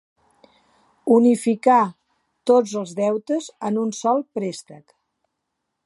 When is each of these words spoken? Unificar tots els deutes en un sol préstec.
Unificar 1.17 1.83
tots 2.53 2.73
els 2.81 2.95
deutes 3.01 3.51
en 3.71 3.81
un 3.85 3.93
sol 4.01 4.27
préstec. 4.39 4.99